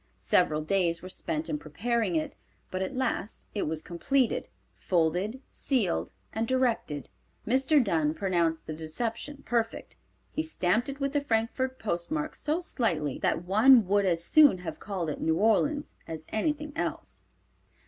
[0.17, 2.33] Several days were spent in preparing it,
[2.71, 4.47] but at last it was completed,
[4.79, 7.07] folded, sealed and directed.
[7.45, 7.83] Mr.
[7.83, 9.95] Dunn pronounced the deception perfect.
[10.31, 14.79] He stamped it with the Frankfort postmark so slightly that one would as soon have
[14.79, 17.21] called it "New Orleans" as anything else.